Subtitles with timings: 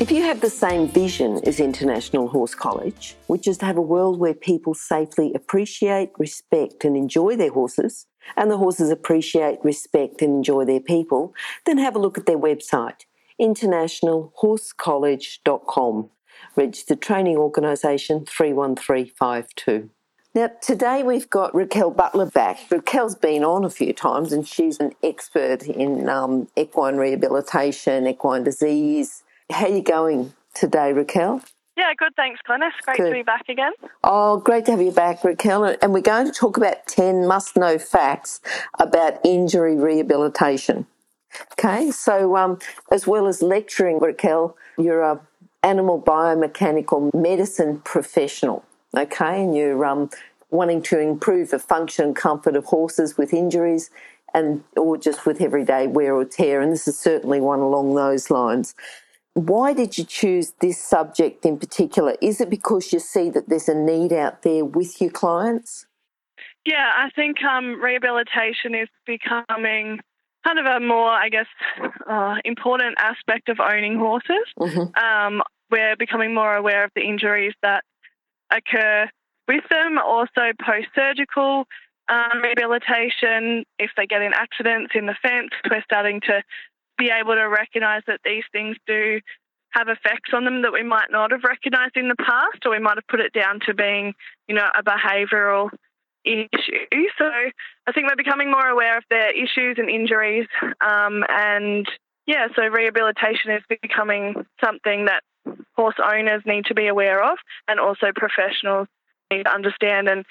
[0.00, 3.82] If you have the same vision as International Horse College, which is to have a
[3.82, 10.22] world where people safely appreciate, respect, and enjoy their horses, and the horses appreciate, respect,
[10.22, 11.34] and enjoy their people,
[11.66, 13.04] then have a look at their website,
[13.38, 16.10] internationalhorsecollege.com,
[16.56, 19.90] registered training organisation 31352.
[20.34, 22.60] Now, today we've got Raquel Butler back.
[22.70, 28.44] Raquel's been on a few times and she's an expert in um, equine rehabilitation, equine
[28.44, 29.24] disease.
[29.50, 31.42] How are you going today, Raquel?
[31.76, 32.14] Yeah, good.
[32.14, 32.70] Thanks, Glenys.
[32.84, 33.08] Great Good.
[33.08, 33.72] to be back again.
[34.04, 35.64] Oh, great to have you back, Raquel.
[35.64, 38.40] And we're going to talk about 10 must know facts
[38.78, 40.86] about injury rehabilitation.
[41.52, 42.58] Okay, so um,
[42.92, 45.20] as well as lecturing, Raquel, you're a
[45.62, 48.64] animal biomechanical medicine professional.
[48.96, 50.10] Okay, and you're um,
[50.50, 53.90] wanting to improve the function and comfort of horses with injuries
[54.34, 56.60] and or just with everyday wear or tear.
[56.60, 58.74] And this is certainly one along those lines.
[59.34, 62.16] Why did you choose this subject in particular?
[62.20, 65.86] Is it because you see that there's a need out there with your clients?
[66.66, 70.00] Yeah, I think um, rehabilitation is becoming
[70.44, 71.46] kind of a more, I guess,
[72.08, 74.46] uh, important aspect of owning horses.
[74.58, 74.96] Mhm.
[74.96, 77.84] Um, we're becoming more aware of the injuries that
[78.50, 79.08] occur
[79.46, 81.66] with them, also post surgical
[82.08, 83.64] um, rehabilitation.
[83.78, 86.42] If they get in accidents in the fence, we're starting to
[87.00, 89.20] be able to recognise that these things do
[89.70, 92.78] have effects on them that we might not have recognised in the past, or we
[92.78, 94.14] might have put it down to being,
[94.48, 95.70] you know, a behavioural
[96.24, 97.08] issue.
[97.16, 97.24] So
[97.86, 100.46] I think we're becoming more aware of their issues and injuries,
[100.80, 101.86] um, and
[102.26, 105.22] yeah, so rehabilitation is becoming something that
[105.74, 108.88] horse owners need to be aware of, and also professionals
[109.32, 110.26] need to understand and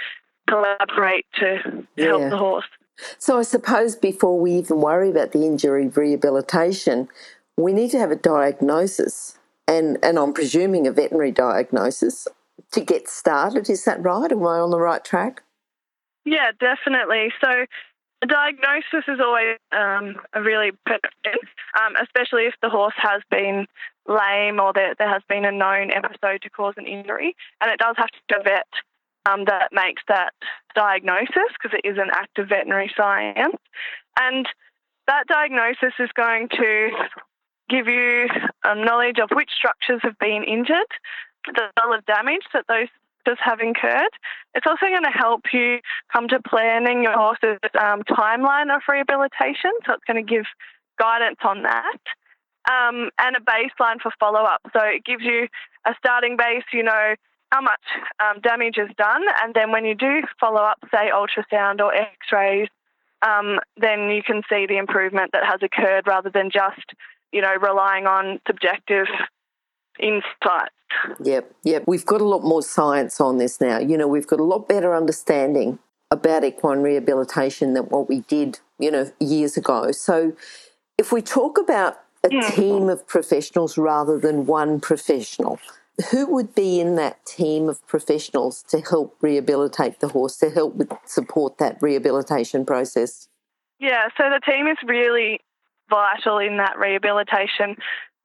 [0.48, 1.62] collaborate to,
[1.98, 2.66] to help the horse.
[3.18, 7.08] So I suppose before we even worry about the injury rehabilitation,
[7.58, 9.38] we need to have a diagnosis,
[9.68, 12.28] and, and I'm presuming a veterinary diagnosis
[12.72, 13.70] to get started.
[13.70, 14.32] Is that right?
[14.32, 15.44] Am I on the right track?
[16.26, 17.32] Yeah, definitely.
[17.42, 17.66] So
[18.22, 21.48] a diagnosis is always um, a really pertinent,
[21.80, 23.66] um, especially if the horse has been
[24.08, 27.36] lame or there, there has been a known episode to cause an injury.
[27.62, 28.68] And it does have to be a vet
[29.30, 30.34] um, that makes that
[30.76, 33.58] diagnosis because it is an act of veterinary science.
[34.20, 34.48] And
[35.08, 36.90] that diagnosis is going to
[37.70, 38.28] give you
[38.68, 40.90] um, knowledge of which structures have been injured,
[41.46, 42.88] the level of damage that those
[43.22, 44.12] structures have incurred.
[44.56, 45.80] It's also going to help you
[46.12, 49.72] come to planning your horse's um, timeline of rehabilitation.
[49.86, 50.46] So it's going to give
[50.98, 52.00] guidance on that.
[52.70, 54.62] Um, and a baseline for follow up.
[54.74, 55.48] So it gives you
[55.86, 57.16] a starting base, you know,
[57.52, 57.82] how much
[58.20, 59.24] um, damage is done.
[59.42, 62.68] And then when you do follow up, say ultrasound or x rays,
[63.22, 66.94] um, then you can see the improvement that has occurred rather than just,
[67.32, 69.08] you know, relying on subjective
[70.00, 70.74] insights.
[71.22, 71.84] Yep, yep.
[71.88, 73.80] We've got a lot more science on this now.
[73.80, 75.80] You know, we've got a lot better understanding
[76.12, 79.92] about equine rehabilitation than what we did, you know, years ago.
[79.92, 80.34] So
[80.98, 82.56] if we talk about a Mm.
[82.56, 85.60] team of professionals rather than one professional,
[86.12, 90.76] who would be in that team of professionals to help rehabilitate the horse, to help
[90.76, 93.28] with support that rehabilitation process?
[93.80, 95.42] Yeah, so the team is really
[95.90, 97.78] vital in that rehabilitation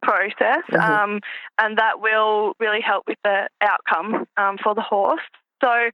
[0.02, 0.80] process, Mhm.
[0.80, 1.20] um,
[1.58, 5.22] and that will really help with the outcome um, for the horse.
[5.62, 5.90] So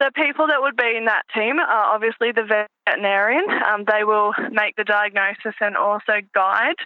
[0.00, 3.44] the people that would be in that team are obviously the veterinarian.
[3.64, 6.76] Um, they will make the diagnosis and also guide.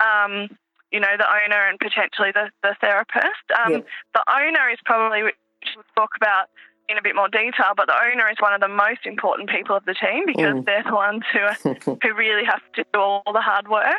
[0.00, 0.56] Um,
[0.94, 3.42] you know, the owner and potentially the, the therapist.
[3.58, 3.86] Um, Yep.
[4.14, 5.34] The owner is probably, which
[5.74, 6.46] we'll talk about
[6.88, 9.74] in a bit more detail, but the owner is one of the most important people
[9.74, 10.64] of the team because Mm.
[10.66, 11.58] they're the ones who are,
[12.02, 13.98] who really have to do all the hard work.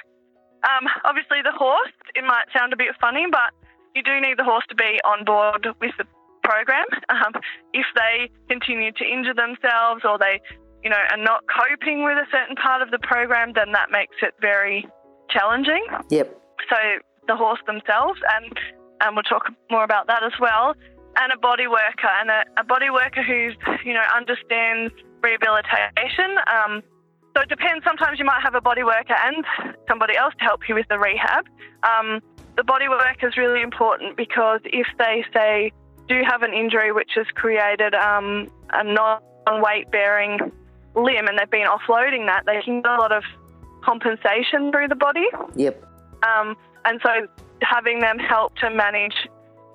[0.64, 3.52] Um, obviously, the horse, it might sound a bit funny, but
[3.94, 6.06] you do need the horse to be on board with the
[6.44, 6.86] program.
[7.10, 7.34] Um,
[7.74, 10.40] if they continue to injure themselves or they,
[10.84, 14.16] you know, are not coping with a certain part of the program, then that makes
[14.22, 14.88] it very
[15.30, 15.84] challenging.
[16.10, 16.30] yep.
[16.70, 16.78] So
[17.28, 18.54] the horse themselves, and
[19.02, 20.76] and we'll talk more about that as well.
[21.18, 26.38] And a body worker, and a, a body worker who's you know understands rehabilitation.
[26.48, 26.82] Um,
[27.36, 27.84] so it depends.
[27.84, 29.44] Sometimes you might have a body worker and
[29.90, 31.46] somebody else to help you with the rehab.
[31.84, 32.22] Um,
[32.56, 35.72] the body work is really important because if they say
[36.08, 39.20] do have an injury which has created um, a non
[39.62, 40.40] weight bearing
[40.96, 43.24] limb and they've been offloading that, they can get a lot of
[43.84, 45.26] compensation through the body.
[45.56, 45.84] Yep.
[46.26, 46.56] Um,
[46.86, 47.28] and so
[47.62, 49.16] having them help to manage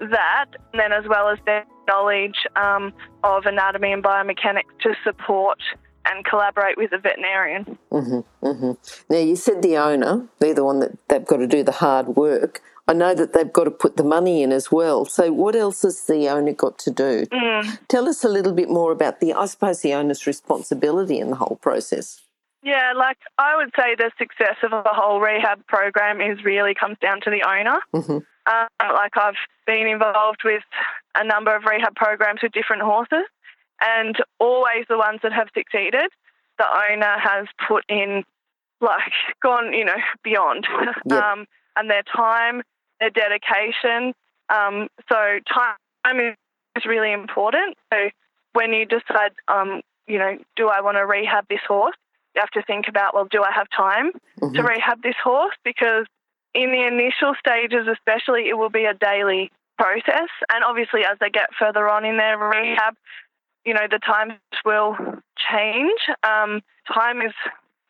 [0.01, 2.93] that, and then as well as their knowledge um,
[3.25, 5.59] of anatomy and biomechanics to support
[6.07, 7.79] and collaborate with a veterinarian.
[7.93, 9.13] Mm-hmm, mm-hmm.
[9.13, 12.09] Now, you said the owner, they're the one that they've got to do the hard
[12.09, 12.63] work.
[12.89, 15.05] I know that they've got to put the money in as well.
[15.05, 17.27] So, what else has the owner got to do?
[17.27, 17.79] Mm.
[17.89, 21.37] Tell us a little bit more about the, I suppose, the owner's responsibility in the
[21.37, 22.21] whole process.
[22.63, 26.97] Yeah, like I would say the success of the whole rehab program is really comes
[27.01, 27.81] down to the owner.
[27.95, 28.19] Mm-hmm.
[28.47, 29.35] Uh, like I've
[29.67, 30.63] been involved with
[31.15, 33.25] a number of rehab programs with different horses,
[33.81, 36.11] and always the ones that have succeeded,
[36.59, 38.25] the owner has put in,
[38.81, 39.13] like,
[39.43, 40.67] gone, you know, beyond.
[41.07, 41.23] Yep.
[41.23, 41.47] Um,
[41.77, 42.63] and their time,
[43.01, 44.13] their dedication.
[44.51, 47.79] Um, so time is really important.
[47.93, 48.11] So
[48.53, 51.97] when you decide, um, you know, do I want to rehab this horse?
[52.35, 54.69] You have to think about, well, do I have time to Mhm.
[54.69, 55.57] rehab this horse?
[55.65, 56.07] Because
[56.55, 60.29] in the initial stages, especially, it will be a daily process.
[60.53, 62.97] And obviously, as they get further on in their rehab,
[63.65, 64.35] you know, the times
[64.65, 64.97] will
[65.37, 66.01] change.
[66.23, 66.63] Um,
[66.93, 67.33] time is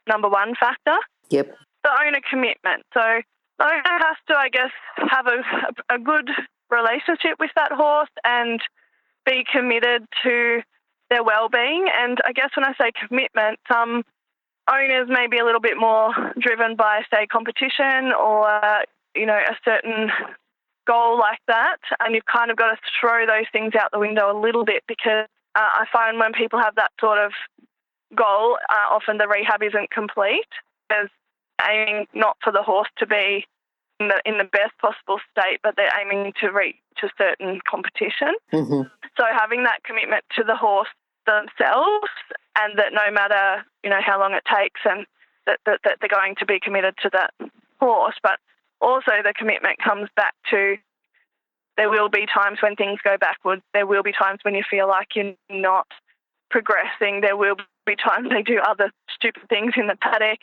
[0.06, 0.96] number one factor.
[1.28, 1.56] Yep.
[1.84, 2.84] The owner commitment.
[2.92, 3.22] So
[3.58, 4.72] the owner has to, I guess,
[5.08, 6.30] have a, a good
[6.70, 8.60] relationship with that horse and
[9.26, 10.62] be committed to
[11.10, 11.88] their well-being.
[11.94, 14.04] And I guess when I say commitment, some
[14.72, 18.48] owners may be a little bit more driven by, say, competition or,
[19.14, 20.10] you know, a certain
[20.86, 21.78] goal like that.
[22.00, 24.82] And you've kind of got to throw those things out the window a little bit
[24.86, 27.32] because uh, I find when people have that sort of
[28.14, 30.48] goal, uh, often the rehab isn't complete.
[30.88, 31.10] There's
[31.68, 33.46] aiming not for the horse to be
[33.98, 38.34] in the, in the best possible state, but they're aiming to reach a certain competition.
[38.52, 38.82] Mm-hmm.
[39.16, 40.88] So having that commitment to the horse
[41.26, 42.08] themselves,
[42.58, 45.06] and that no matter you know how long it takes, and
[45.46, 47.32] that, that, that they're going to be committed to that
[47.80, 48.38] horse, but
[48.80, 50.76] also the commitment comes back to
[51.76, 53.62] there will be times when things go backwards.
[53.72, 55.86] There will be times when you feel like you're not
[56.50, 57.20] progressing.
[57.22, 57.56] There will
[57.86, 60.40] be times they do other stupid things in the paddock.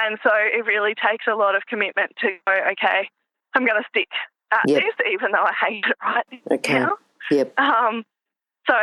[0.00, 3.08] And so it really takes a lot of commitment to go, okay,
[3.54, 4.08] I'm going to stick
[4.52, 4.82] at Yep.
[4.82, 6.72] this, even though I hate it right Okay.
[6.74, 6.96] now.
[7.30, 7.58] Yep.
[7.58, 8.04] Um,
[8.68, 8.76] so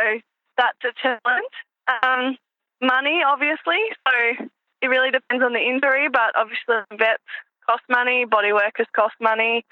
[0.58, 1.54] that's a challenge.
[2.02, 2.36] Um,
[2.80, 3.80] money, obviously.
[4.06, 4.46] So
[4.82, 7.22] it really depends on the injury, but obviously vets
[7.66, 9.64] cost money, body workers cost money.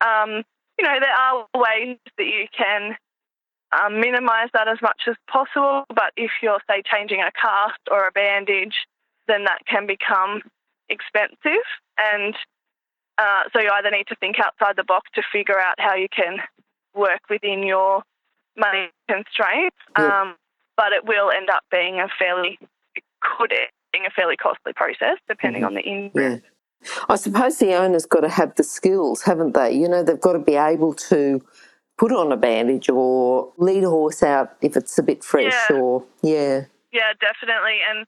[0.00, 0.42] Um,
[0.78, 2.96] you know, there are ways that you can
[3.72, 8.06] um, minimise that as much as possible, but if you're, say, changing a cast or
[8.06, 8.74] a bandage,
[9.28, 10.42] then that can become
[10.88, 11.64] expensive.
[11.98, 12.34] And
[13.18, 16.08] uh, so you either need to think outside the box to figure out how you
[16.14, 16.38] can
[16.94, 18.02] work within your
[18.56, 20.10] money constraints, Yep.
[20.10, 20.34] um,
[20.76, 22.58] but it will end up being a fairly,
[22.94, 25.66] it could end up being a fairly costly process depending Mhm.
[25.66, 26.24] on the injury.
[26.24, 26.36] Yeah.
[27.08, 29.72] I suppose the owner's got to have the skills, haven't they?
[29.72, 31.40] You know, they've got to be able to
[31.98, 35.76] put on a bandage or lead a horse out if it's a bit fresh Yeah.
[35.76, 36.62] or, yeah.
[36.92, 37.80] Yeah, definitely.
[37.88, 38.06] And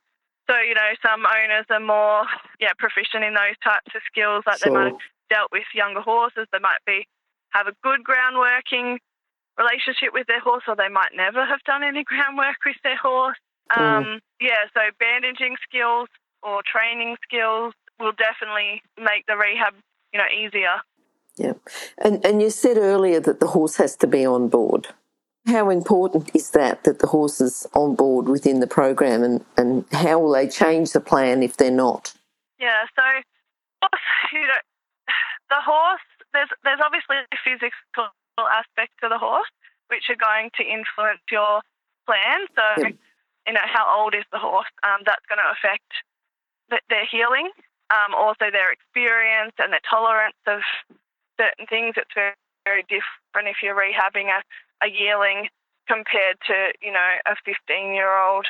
[0.49, 2.25] so, you know, some owners are more,
[2.61, 4.45] yeah, proficient in those types of skills.
[4.47, 4.99] Like they might have
[5.29, 6.47] dealt with younger horses.
[6.53, 7.07] They might be
[7.51, 8.99] have a good ground working
[9.59, 13.39] relationship with their horse, or they might never have done any groundwork with their horse.
[13.77, 16.09] Um, Yeah, so bandaging skills
[16.43, 19.75] or training skills will definitely make the rehab,
[20.13, 20.83] you know, easier.
[21.37, 21.55] Yeah.
[21.99, 24.89] And, and you said earlier that the horse has to be on board.
[25.47, 29.85] How important is that, that the horse is on board within the program and, and
[29.93, 32.15] how will they change the plan if they're not?
[32.61, 33.03] Yeah, so
[34.33, 34.63] you know,
[35.51, 36.01] the horse.
[36.33, 38.09] There's there's obviously a physical
[38.41, 39.51] aspect of the horse,
[39.89, 41.61] which are going to influence your
[42.07, 42.47] plan.
[42.57, 42.89] So,
[43.47, 44.71] you know, how old is the horse?
[44.83, 45.91] Um, that's going to affect
[46.71, 47.51] th- their healing,
[47.91, 50.61] um, also their experience and their tolerance of
[51.39, 51.95] certain things.
[51.97, 52.35] It's very,
[52.65, 54.41] very different if you're rehabbing a,
[54.85, 55.49] a yearling
[55.89, 58.47] compared to you know a 15 year old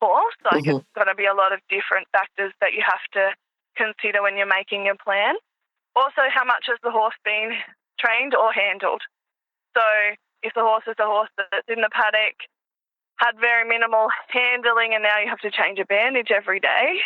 [0.00, 0.34] horse.
[0.44, 0.78] Like Mhm.
[0.78, 3.34] it's got to be a lot of different factors that you have to
[3.76, 5.34] consider when you're making your plan.
[5.96, 7.52] Also, how much has the horse been
[7.98, 9.02] trained or handled?
[9.78, 9.86] So,
[10.42, 12.34] if the horse is a horse that's in the paddock,
[13.16, 16.98] had very minimal handling, and now you have to change a bandage every day,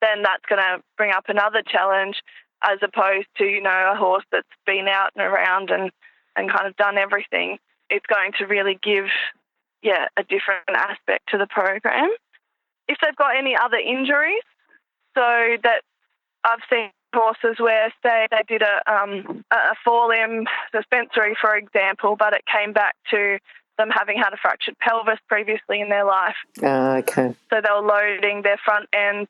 [0.00, 2.22] then that's going to bring up another challenge
[2.62, 5.90] as opposed to, you know, a horse that's been out and around and,
[6.36, 7.58] and kind of done everything.
[7.90, 9.06] It's going to really give,
[9.82, 12.10] yeah, a different aspect to the program.
[12.86, 14.42] If they've got any other injuries,
[15.14, 15.82] so that
[16.44, 20.44] I've seen horses where, say, they did a um, a forelimb
[20.74, 23.38] suspensory, for example, but it came back to
[23.78, 26.36] them having had a fractured pelvis previously in their life.
[26.62, 27.34] Uh, okay.
[27.50, 29.28] So they were loading their front end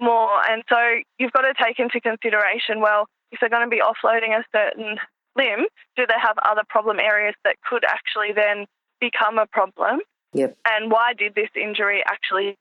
[0.00, 0.40] more.
[0.48, 0.76] And so
[1.18, 4.98] you've got to take into consideration well, if they're going to be offloading a certain
[5.36, 8.66] limb, do they have other problem areas that could actually then
[9.00, 10.00] become a problem?
[10.34, 10.56] Yep.
[10.66, 12.56] And why did this injury actually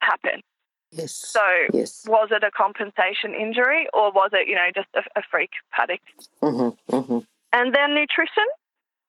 [0.00, 0.42] happen?
[0.90, 1.14] Yes.
[1.14, 1.40] So
[1.72, 2.04] yes.
[2.08, 6.00] was it a compensation injury or was it, you know, just a, a freak paddock?
[6.42, 7.18] Mm-hmm, mm-hmm.
[7.52, 8.46] And then nutrition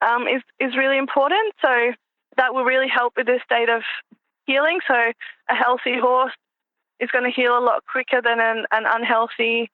[0.01, 1.53] um, is, is really important.
[1.61, 1.93] So
[2.37, 3.81] that will really help with the state of
[4.45, 4.79] healing.
[4.87, 6.33] So a healthy horse
[6.99, 9.71] is going to heal a lot quicker than an, an unhealthy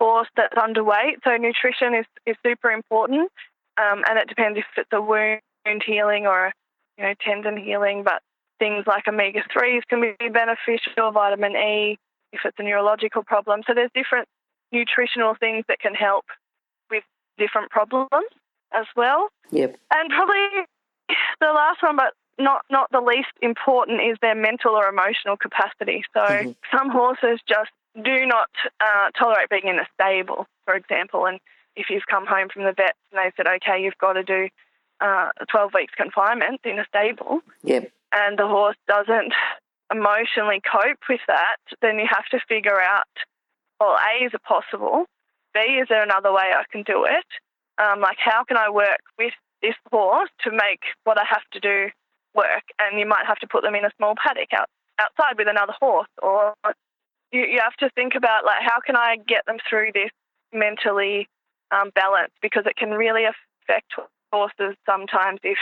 [0.00, 1.18] horse that's underweight.
[1.24, 3.30] So nutrition is, is super important.
[3.76, 6.52] Um, and it depends if it's a wound healing or,
[6.96, 8.02] you know, tendon healing.
[8.04, 8.22] But
[8.60, 11.98] things like omega 3s can be beneficial, vitamin E,
[12.32, 13.62] if it's a neurological problem.
[13.66, 14.28] So there's different
[14.70, 16.26] nutritional things that can help
[16.90, 17.02] with
[17.38, 18.30] different problems
[18.72, 19.30] as well.
[19.50, 19.76] Yep.
[19.92, 20.64] And probably
[21.40, 26.04] the last one, but not not the least important, is their mental or emotional capacity.
[26.14, 26.52] So mm-hmm.
[26.76, 28.50] some horses just do not
[28.80, 31.26] uh, tolerate being in a stable, for example.
[31.26, 31.40] And
[31.74, 34.48] if you've come home from the vets and they said, okay, you've got to do
[35.00, 37.90] uh, 12 weeks confinement in a stable, yep.
[38.12, 39.32] And the horse doesn't
[39.92, 43.10] emotionally cope with that, then you have to figure out,
[43.78, 45.06] well, A, is it possible?
[45.54, 47.26] B, is there another way I can do it?
[47.82, 51.60] Um, like, how can I work with this horse to make what I have to
[51.60, 51.90] do
[52.34, 52.62] work?
[52.78, 54.68] And you might have to put them in a small paddock out,
[55.00, 56.54] outside with another horse, or
[57.32, 60.10] you, you have to think about like, how can I get them through this
[60.52, 61.28] mentally
[61.70, 62.36] um, balanced?
[62.42, 63.92] Because it can really affect
[64.32, 65.58] horses sometimes if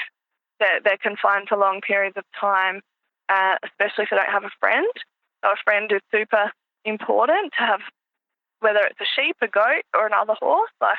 [0.59, 2.81] they're, they're confined for long periods of time,
[3.29, 4.89] uh, especially if they don't have a friend.
[5.45, 6.51] So a friend is super
[6.85, 7.81] important to have,
[8.61, 10.71] whether it's a sheep, a goat, or another horse.
[10.81, 10.99] Like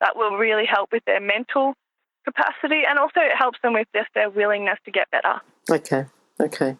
[0.00, 1.74] that will really help with their mental
[2.24, 5.40] capacity and also it helps them with just their willingness to get better.
[5.70, 6.06] Okay,
[6.40, 6.76] okay.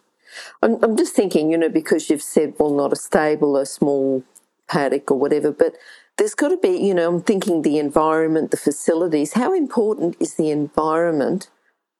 [0.61, 4.23] I'm, I'm just thinking, you know, because you've said, well, not a stable, a small
[4.67, 5.75] paddock or whatever, but
[6.17, 9.33] there's got to be, you know, I'm thinking the environment, the facilities.
[9.33, 11.49] How important is the environment?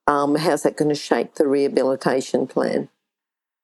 [0.07, 2.89] Um, how's that going to shape the rehabilitation plan?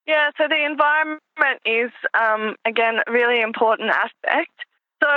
[0.05, 4.51] Yeah, so the environment is, um, again, a really important aspect.
[5.01, 5.09] So,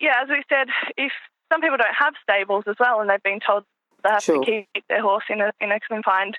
[0.00, 0.68] yeah, as we said,
[0.98, 1.12] if
[1.50, 3.64] some people don't have stables as well, and they've been told
[4.04, 4.44] they have sure.
[4.44, 6.36] to keep their horse in a in a confined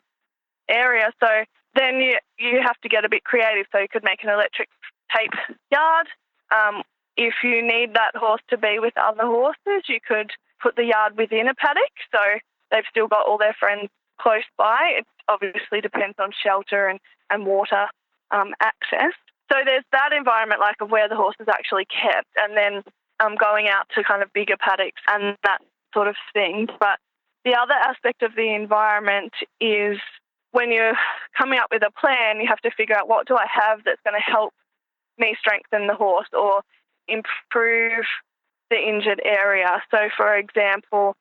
[0.69, 1.11] area.
[1.19, 1.27] So
[1.75, 3.65] then you you have to get a bit creative.
[3.71, 4.69] So you could make an electric
[5.15, 5.33] tape
[5.71, 6.07] yard.
[6.51, 6.83] Um,
[7.15, 11.17] if you need that horse to be with other horses, you could put the yard
[11.17, 11.91] within a paddock.
[12.11, 12.19] So
[12.71, 14.99] they've still got all their friends close by.
[14.99, 17.87] It obviously depends on shelter and, and water
[18.31, 19.13] um, access.
[19.51, 22.83] So there's that environment, like of where the horse is actually kept, and then
[23.19, 25.59] um, going out to kind of bigger paddocks and that
[25.93, 26.67] sort of thing.
[26.79, 26.99] But
[27.45, 29.97] the other aspect of the environment is
[30.51, 30.97] when you're
[31.37, 34.01] coming up with a plan, you have to figure out what do I have that's
[34.03, 34.53] going to help
[35.17, 36.61] me strengthen the horse or
[37.07, 38.05] improve
[38.69, 39.81] the injured area.
[39.91, 41.15] So, for example,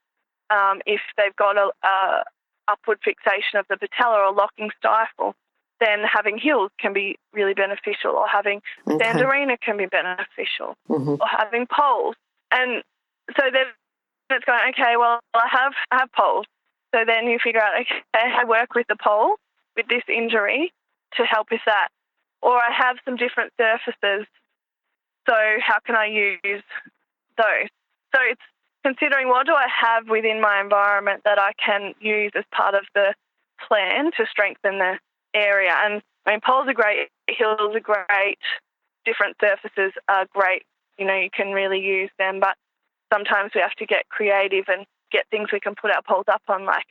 [0.50, 2.24] um, if they've got a, a,
[2.68, 5.34] upward fixation of the patella or locking stifle,
[5.80, 8.98] then having heels can be really beneficial, or having okay.
[9.04, 11.20] sand arena can be beneficial, mm-hmm.
[11.20, 12.16] or having poles.
[12.50, 12.82] And
[13.36, 13.66] so then
[14.30, 16.46] it's going, okay, well, I have I have poles.
[16.94, 19.36] So then you figure out, okay, I work with the pole
[19.76, 20.72] with this injury
[21.16, 21.88] to help with that,
[22.40, 24.26] or I have some different surfaces.
[25.28, 26.62] So how can I use
[27.36, 27.68] those?
[28.14, 28.40] So it's
[28.86, 32.84] considering what do I have within my environment that I can use as part of
[32.94, 33.14] the
[33.66, 34.98] plan to strengthen the
[35.34, 35.74] area.
[35.84, 38.38] And I mean, poles are great, hills are great,
[39.04, 40.62] different surfaces are great.
[40.98, 42.56] You know, you can really use them, but
[43.12, 46.42] sometimes we have to get creative and get things we can put our poles up
[46.48, 46.86] on, like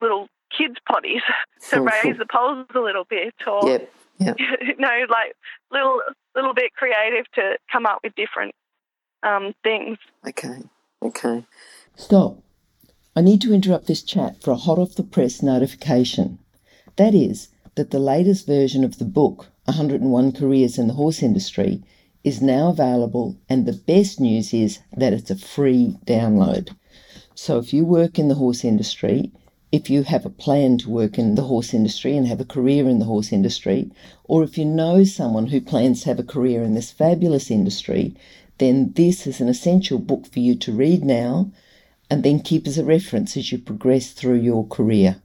[0.00, 1.20] little kids' potties,
[1.70, 4.36] to raise the poles a little bit, or yep, yep.
[4.60, 5.34] you know, like
[5.70, 6.00] little
[6.34, 8.54] little bit creative to come up with different
[9.22, 9.98] um, things.
[10.26, 10.62] Okay,
[11.02, 11.44] okay.
[11.96, 12.42] Stop.
[13.16, 16.38] I need to interrupt this chat for a hot off the press notification.
[16.96, 21.82] That is, that the latest version of the book, 101 Careers in the Horse Industry,
[22.24, 26.70] is now available, and the best news is that it's a free download.
[27.34, 29.30] So if you work in the horse industry,
[29.70, 32.88] if you have a plan to work in the horse industry and have a career
[32.88, 33.90] in the horse industry,
[34.24, 38.14] or if you know someone who plans to have a career in this fabulous industry,
[38.58, 41.50] then this is an essential book for you to read now
[42.10, 45.20] and then keep as a reference as you progress through your career.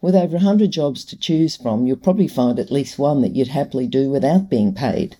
[0.00, 3.48] With over 100 jobs to choose from, you'll probably find at least one that you'd
[3.48, 5.16] happily do without being paid.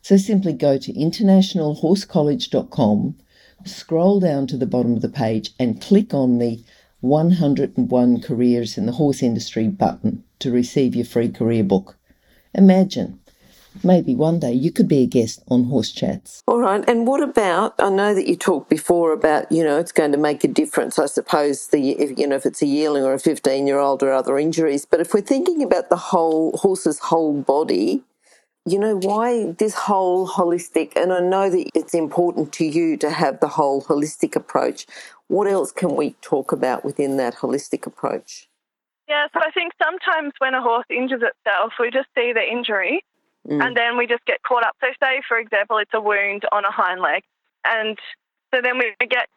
[0.00, 3.16] So simply go to internationalhorsecollege.com,
[3.64, 6.62] scroll down to the bottom of the page, and click on the
[7.00, 11.96] 101 Careers in the Horse Industry button to receive your free career book.
[12.54, 13.18] Imagine
[13.82, 16.42] maybe one day you could be a guest on Horse Chats.
[16.46, 16.86] All right.
[16.88, 17.74] And what about?
[17.78, 20.98] I know that you talked before about you know it's going to make a difference.
[20.98, 24.02] I suppose the if, you know if it's a yearling or a fifteen year old
[24.02, 24.86] or other injuries.
[24.86, 28.02] But if we're thinking about the whole horse's whole body,
[28.64, 30.92] you know why this whole holistic?
[30.96, 34.86] And I know that it's important to you to have the whole holistic approach.
[35.28, 38.48] What else can we talk about within that holistic approach?
[39.08, 43.02] Yeah, so I think sometimes when a horse injures itself, we just see the injury
[43.48, 43.64] Mm.
[43.64, 44.76] And then we just get caught up.
[44.80, 47.24] So, say, for example, it's a wound on a hind leg.
[47.64, 47.98] And
[48.54, 49.28] so then we get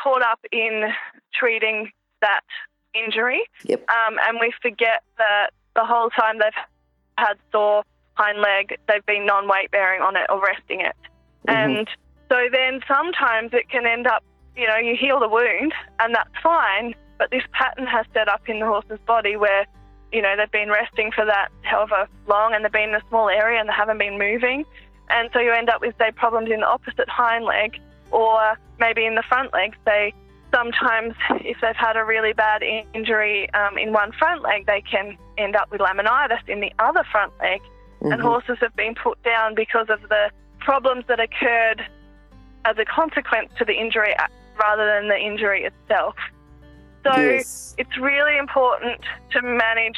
[0.00, 0.90] caught up in
[1.34, 2.42] treating that
[2.94, 3.42] injury.
[3.64, 3.88] Yep.
[3.88, 6.52] Um, and we forget that the whole time they've
[7.16, 7.82] had sore
[8.14, 10.96] hind leg, they've been non weight bearing on it or resting it.
[11.46, 11.78] Mm-hmm.
[11.78, 11.88] And
[12.28, 14.22] so then sometimes it can end up,
[14.56, 18.48] you know, you heal the wound and that's fine, but this pattern has set up
[18.48, 19.66] in the horse's body where
[20.12, 23.28] you know, they've been resting for that however long and they've been in a small
[23.28, 24.64] area and they haven't been moving.
[25.10, 29.04] And so you end up with, say, problems in the opposite hind leg or maybe
[29.06, 29.74] in the front leg.
[29.86, 30.12] Say,
[30.52, 32.62] sometimes if they've had a really bad
[32.94, 37.04] injury um, in one front leg, they can end up with laminitis in the other
[37.10, 37.60] front leg.
[38.00, 38.12] Mm-hmm.
[38.12, 41.82] And horses have been put down because of the problems that occurred
[42.64, 44.14] as a consequence to the injury
[44.58, 46.14] rather than the injury itself.
[47.14, 47.74] So yes.
[47.78, 49.00] it's really important
[49.30, 49.96] to manage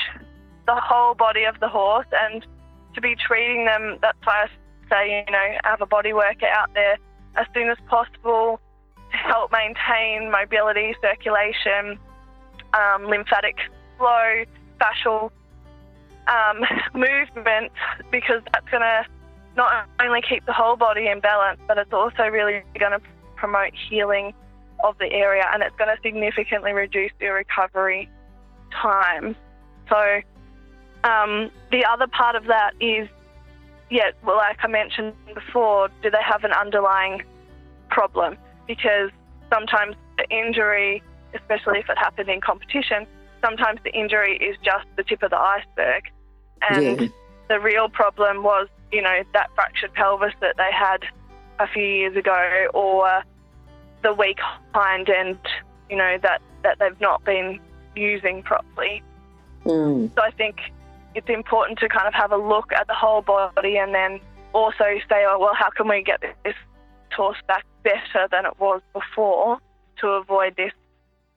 [0.67, 2.47] the whole body of the horse and
[2.95, 3.99] to be treating them.
[4.00, 4.49] That's why I
[4.88, 6.99] say, you know, have a body worker out there
[7.37, 8.61] as soon as possible
[9.11, 11.99] to help maintain mobility, circulation,
[12.75, 13.57] um, lymphatic
[13.99, 14.45] flow,
[14.81, 15.31] fascial
[16.29, 16.61] um,
[16.95, 17.73] movement,
[18.11, 19.05] because that's going to
[19.57, 23.00] not only keep the whole body in balance, but it's also really going to
[23.37, 24.33] promote healing
[24.84, 28.08] of the area and it's going to significantly reduce your recovery
[28.72, 29.37] time.
[29.88, 30.20] So,
[31.04, 33.08] um, the other part of that is,
[33.90, 37.23] yeah, well, like I mentioned before, do they have an underlying
[37.88, 38.36] problem?
[38.66, 39.10] Because
[39.52, 41.02] sometimes the injury,
[41.34, 43.06] especially if it happened in competition,
[43.43, 46.04] sometimes the injury is just the tip of the iceberg.
[46.69, 47.08] And yeah.
[47.49, 51.04] the real problem was, you know, that fractured pelvis that they had
[51.58, 53.23] a few years ago or
[54.02, 54.39] the weak
[54.75, 55.39] hind end,
[55.89, 57.60] you know, that, that they've not been
[57.97, 59.02] using properly.
[59.65, 60.15] Mm.
[60.15, 60.56] So I think
[61.15, 64.21] it's important to kind of have a look at the whole body and then
[64.52, 66.54] also say, oh, well, how can we get this
[67.15, 69.58] horse back better than it was before
[70.00, 70.73] to avoid this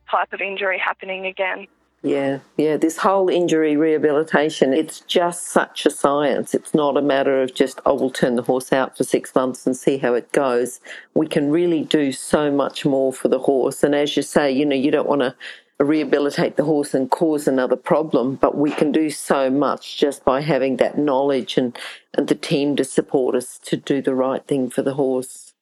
[0.10, 1.67] type of injury happening again?
[2.06, 2.76] Yeah, yeah.
[2.76, 6.54] This whole injury rehabilitation, it's just such a science.
[6.54, 9.66] It's not a matter of just, oh, we'll turn the horse out for six months
[9.66, 10.82] and see how it goes.
[11.13, 13.84] We can really do so much more for the horse.
[13.84, 15.34] And as you say, you know, you don't want to
[15.80, 20.42] rehabilitate the horse and cause another problem, but we can do so much just by
[20.42, 21.78] having that knowledge and,
[22.18, 25.54] and the team to support us to do the right thing for the horse.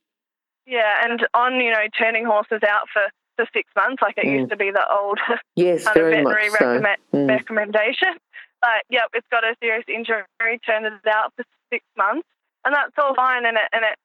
[0.66, 3.04] Yeah, and on, you know, turning horses out for
[3.42, 4.40] for six months, like it mm.
[4.40, 5.20] used to be the old
[5.56, 6.66] yes, kind very of veterinary much so.
[6.66, 7.30] recommend, mm.
[7.30, 8.14] recommendation.
[8.62, 10.24] But yep, it's got a serious injury,
[10.66, 12.28] turned it out for six months,
[12.64, 13.46] and that's all fine.
[13.46, 13.98] And it and it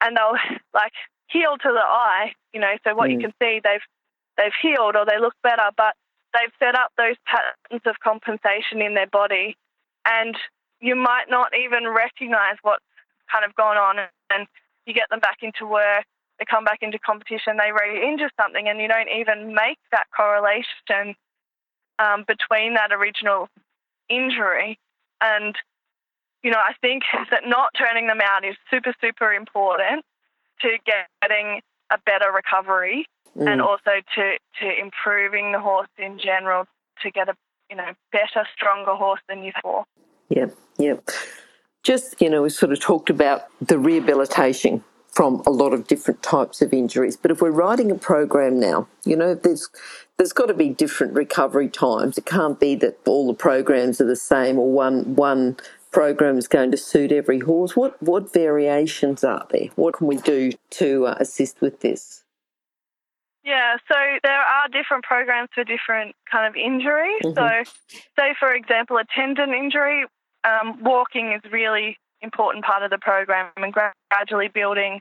[0.00, 0.38] and they'll
[0.74, 0.92] like
[1.28, 2.74] heal to the eye, you know.
[2.84, 3.14] So what mm.
[3.14, 3.84] you can see, they've
[4.38, 5.94] they've healed or they look better, but
[6.32, 9.56] they've set up those patterns of compensation in their body,
[10.06, 10.36] and
[10.80, 12.84] you might not even recognize what's
[13.32, 13.98] kind of gone on,
[14.30, 14.46] and
[14.86, 16.04] you get them back into work
[16.38, 21.14] they come back into competition, they re-injure something, and you don't even make that correlation
[21.98, 23.48] um, between that original
[24.08, 24.78] injury.
[25.20, 25.54] And
[26.42, 30.04] you know, I think that not turning them out is super, super important
[30.60, 33.50] to getting a better recovery mm.
[33.50, 36.66] and also to, to improving the horse in general
[37.02, 37.34] to get a
[37.70, 39.86] you know better, stronger horse than you thought.
[40.28, 41.08] Yep, yep.
[41.82, 46.22] Just you know, we sort of talked about the rehabilitation from a lot of different
[46.22, 47.16] types of injuries.
[47.16, 49.68] But if we're writing a program now, you know, there's
[50.16, 52.18] there's got to be different recovery times.
[52.18, 55.56] It can't be that all the programs are the same or one one
[55.92, 57.76] program is going to suit every horse.
[57.76, 59.68] What what variations are there?
[59.76, 62.24] What can we do to uh, assist with this?
[63.44, 67.20] Yeah, so there are different programs for different kind of injuries.
[67.24, 67.34] Mm-hmm.
[67.34, 70.06] So, say for example, a tendon injury,
[70.44, 73.72] um, walking is really important part of the program and
[74.10, 75.00] gradually building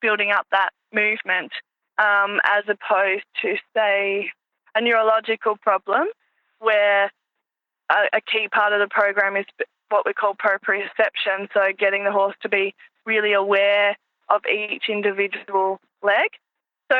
[0.00, 1.50] building up that movement
[1.98, 4.30] um, as opposed to say
[4.74, 6.06] a neurological problem
[6.60, 7.10] where
[7.90, 9.46] a, a, key part of the program is
[9.88, 13.96] what we call proprioception so getting the horse to be really aware
[14.28, 16.28] of each individual leg
[16.92, 16.98] so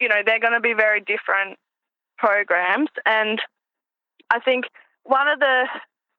[0.00, 1.58] you know they're going to be very different
[2.18, 2.90] programs.
[3.06, 3.40] And
[4.30, 4.66] I think
[5.04, 5.66] one of the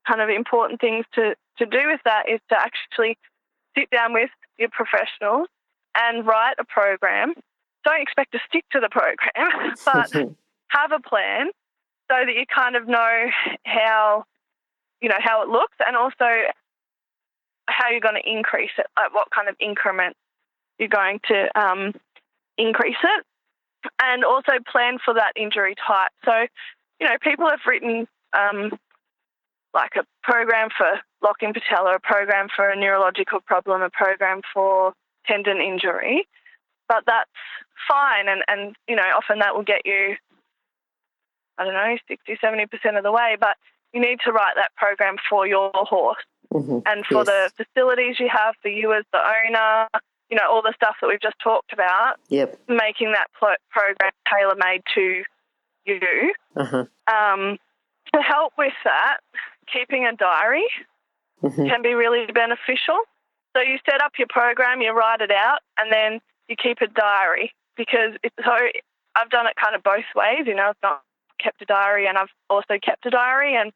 [0.10, 3.18] kind of important things to, to do with that is to actually
[3.78, 5.48] sit down with your professionals
[5.96, 7.34] and write a program.
[7.86, 10.12] Don't expect to stick to the program, but
[10.70, 11.48] have a plan
[12.10, 13.26] so that you kind of know
[13.66, 14.26] how
[15.02, 16.26] you know how it looks and also
[17.70, 20.16] how you're going to increase it, like what kind of increment
[20.80, 21.94] you're going to um,
[22.58, 23.26] increase it,
[24.02, 26.12] and also plan for that injury type.
[26.26, 26.48] So,
[27.00, 28.72] you know, people have written um,
[29.74, 34.94] like a program for locking patella, a program for a neurological problem, a program for
[35.28, 36.28] tendon injury,
[36.88, 37.30] but that's
[37.88, 38.28] fine.
[38.28, 40.16] And, and you know, often that will get you,
[41.58, 43.58] I don't know, 60, 70% of the way, but
[43.94, 46.80] you need to write that program for your horse mm-hmm.
[46.86, 47.52] and for yes.
[47.58, 49.88] the facilities you have, for you as the owner,
[50.30, 52.16] you know, all the stuff that we've just talked about.
[52.30, 52.60] Yep.
[52.68, 55.24] Making that program tailor made to
[55.86, 56.34] you.
[56.56, 56.86] Uh-huh.
[57.08, 57.58] Um,
[58.14, 59.18] to help with that,
[59.72, 60.68] keeping a diary
[61.44, 61.66] mm-hmm.
[61.66, 63.00] can be really beneficial.
[63.56, 66.88] So you set up your program, you write it out, and then you keep a
[66.88, 68.54] diary because it's so.
[69.16, 70.46] I've done it kind of both ways.
[70.46, 71.02] You know, I've not
[71.42, 73.56] kept a diary, and I've also kept a diary.
[73.56, 73.72] And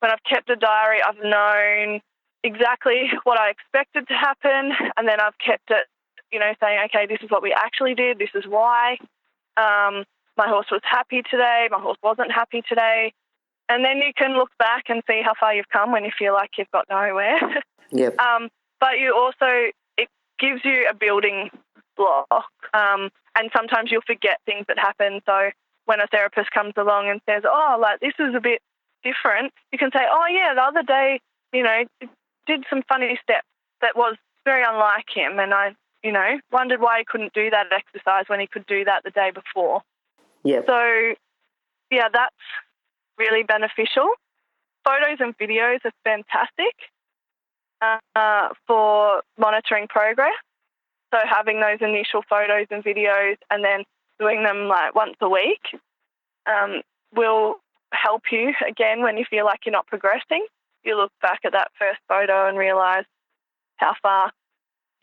[0.00, 2.00] when I've kept a diary, I've known
[2.42, 5.86] exactly what I expected to happen, and then I've kept it.
[6.32, 8.18] You know, saying, okay, this is what we actually did.
[8.18, 8.96] This is why.
[9.58, 10.04] Um,
[10.38, 11.68] my horse was happy today.
[11.70, 13.12] My horse wasn't happy today.
[13.72, 16.34] And then you can look back and see how far you've come when you feel
[16.34, 17.40] like you've got nowhere.
[17.94, 18.18] Yep.
[18.20, 18.48] um,
[18.80, 20.08] but you also, it
[20.38, 21.50] gives you a building
[21.94, 22.48] block.
[22.72, 25.20] Um, and sometimes you'll forget things that happen.
[25.26, 25.50] So
[25.84, 28.62] when a therapist comes along and says, oh, like this is a bit
[29.04, 31.20] different, you can say, oh, yeah, the other day,
[31.52, 31.84] you know,
[32.46, 33.46] did some funny steps
[33.82, 35.38] that was very unlike him.
[35.38, 38.84] And I, you know, wondered why he couldn't do that exercise when he could do
[38.86, 39.82] that the day before.
[40.44, 40.60] Yeah.
[40.66, 41.14] So,
[41.90, 42.34] yeah, that's
[43.22, 44.08] really beneficial.
[44.84, 46.74] Photos and videos are fantastic
[47.80, 50.34] uh, for monitoring progress.
[51.12, 53.84] So having those initial photos and videos and then
[54.18, 55.60] doing them like once a week
[56.46, 56.82] um,
[57.14, 57.56] will
[57.92, 60.46] help you again when you feel like you're not progressing.
[60.84, 63.04] You look back at that first photo and realise
[63.76, 64.32] how far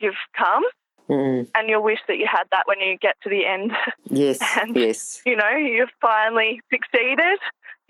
[0.00, 0.64] you've come.
[1.08, 1.48] Mm.
[1.54, 3.72] And you'll wish that you had that when you get to the end.
[4.08, 4.38] Yes.
[4.60, 5.22] and, yes.
[5.26, 7.38] You know, you've finally succeeded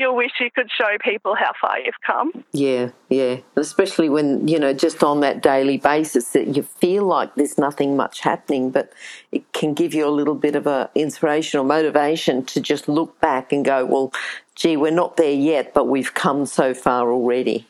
[0.00, 2.32] you'll wish you could show people how far you've come.
[2.52, 3.36] Yeah, yeah.
[3.54, 7.96] Especially when, you know, just on that daily basis that you feel like there's nothing
[7.96, 8.90] much happening, but
[9.30, 13.20] it can give you a little bit of a inspiration or motivation to just look
[13.20, 14.10] back and go, well,
[14.54, 17.66] gee, we're not there yet, but we've come so far already.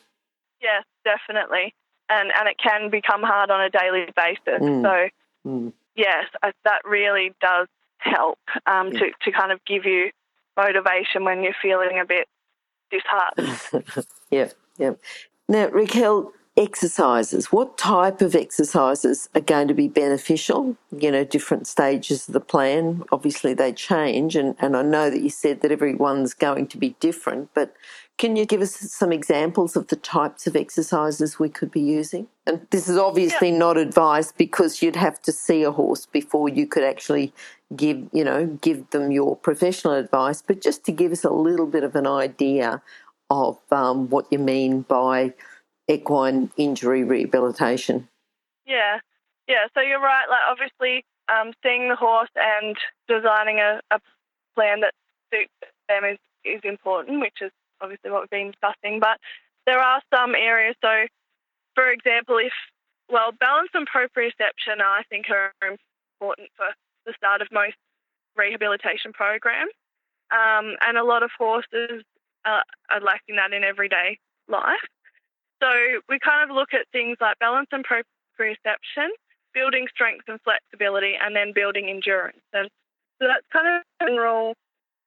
[0.61, 1.75] Yes, definitely.
[2.07, 4.61] And, and it can become hard on a daily basis.
[4.61, 4.81] Mm.
[4.83, 5.73] So, mm.
[5.97, 7.67] yes, that really does
[7.97, 8.99] help um, yeah.
[8.99, 10.11] to, to kind of give you
[10.57, 12.27] motivation when you're feeling a bit
[12.91, 14.05] disheartened.
[14.31, 14.91] yeah, yeah.
[15.47, 17.51] Now, Raquel, exercises.
[17.51, 20.77] What type of exercises are going to be beneficial?
[20.91, 23.03] You know, different stages of the plan.
[23.11, 26.95] Obviously, they change, and, and I know that you said that everyone's going to be
[26.99, 27.73] different, but
[28.17, 32.27] can you give us some examples of the types of exercises we could be using?
[32.45, 33.57] And this is obviously yeah.
[33.57, 37.33] not advice because you'd have to see a horse before you could actually
[37.75, 41.67] give, you know, give them your professional advice, but just to give us a little
[41.67, 42.81] bit of an idea
[43.29, 45.33] of um, what you mean by
[45.87, 48.07] equine injury rehabilitation.
[48.65, 48.99] Yeah,
[49.47, 49.67] yeah.
[49.73, 50.25] So you're right.
[50.29, 52.75] Like obviously, um, seeing the horse and
[53.07, 53.99] designing a, a
[54.55, 54.93] plan that
[55.33, 55.51] suits
[55.87, 58.99] them is, is important, which is obviously what we've been discussing.
[58.99, 59.17] But
[59.65, 60.75] there are some areas.
[60.81, 61.07] So,
[61.75, 62.53] for example, if
[63.09, 66.67] well, balance and proprioception, I think, are important for
[67.05, 67.75] the start of most
[68.35, 69.71] rehabilitation programs.
[70.31, 72.03] Um, and a lot of horses
[72.45, 74.85] are, are lacking that in everyday life.
[75.61, 75.69] So
[76.09, 79.09] we kind of look at things like balance and proprioception,
[79.53, 82.41] building strength and flexibility, and then building endurance.
[82.53, 82.69] And
[83.19, 84.55] so that's kind of a general,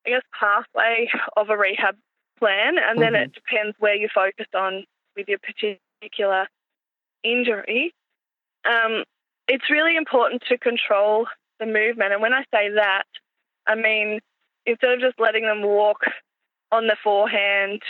[0.07, 1.97] I guess, pathway of a rehab
[2.39, 2.77] plan.
[2.79, 3.01] And mm-hmm.
[3.01, 4.85] then it depends where you focus on
[5.17, 6.47] with your particular
[7.25, 7.93] injury.
[8.65, 9.05] Um,
[9.49, 11.27] it's really important to control
[11.65, 12.13] the movement.
[12.13, 13.05] And when I say that,
[13.67, 14.21] I mean
[14.67, 15.99] instead of just letting them walk
[16.73, 17.83] on the forehand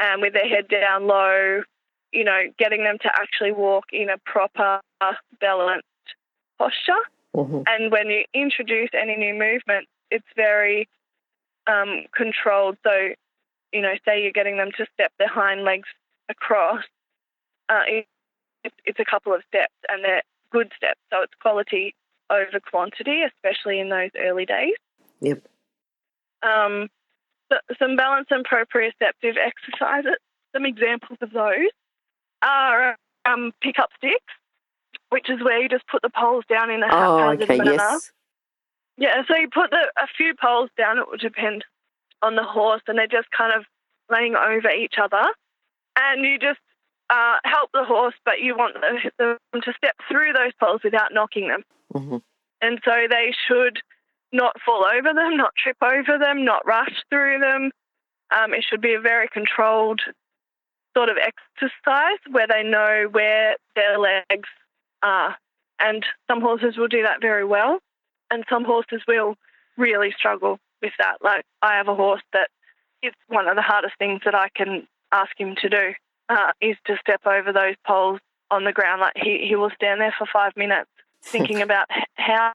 [0.00, 1.62] um, with their head down low,
[2.12, 4.80] you know, getting them to actually walk in a proper
[5.40, 5.86] balanced
[6.58, 6.92] posture.
[7.34, 7.62] Mm-hmm.
[7.66, 10.88] And when you introduce any new movement, it's very
[11.66, 12.76] um, controlled.
[12.82, 13.10] So,
[13.72, 15.88] you know, say you're getting them to step their hind legs
[16.28, 16.82] across,
[17.68, 18.06] uh, it,
[18.84, 21.00] it's a couple of steps and they're good steps.
[21.12, 21.94] So it's quality
[22.30, 24.74] over quantity, especially in those early days.
[25.20, 25.42] Yep.
[26.42, 26.88] Um,
[27.78, 30.16] some balance and proprioceptive exercises.
[30.54, 31.70] Some examples of those
[32.42, 34.32] are um, pick up sticks,
[35.10, 37.72] which is where you just put the poles down in a Oh, okay, manner.
[37.72, 38.10] yes.
[38.98, 40.98] Yeah, so you put the, a few poles down.
[40.98, 41.64] It will depend
[42.22, 43.64] on the horse, and they're just kind of
[44.10, 45.22] laying over each other.
[45.98, 46.60] And you just
[47.10, 48.74] uh, help the horse, but you want
[49.20, 51.62] them to step through those poles without knocking them.
[51.96, 52.22] Mhm.
[52.60, 53.80] And so they should
[54.32, 57.70] not fall over them, not trip over them, not rush through them.
[58.30, 60.00] Um, it should be a very controlled
[60.96, 64.48] sort of exercise where they know where their legs
[65.02, 65.36] are.
[65.78, 67.78] And some horses will do that very well,
[68.30, 69.36] and some horses will
[69.76, 71.18] really struggle with that.
[71.20, 72.48] Like I have a horse that
[73.02, 75.94] it's one of the hardest things that I can ask him to do
[76.30, 79.02] uh, is to step over those poles on the ground.
[79.02, 80.90] Like he, he will stand there for five minutes
[81.26, 82.52] thinking about how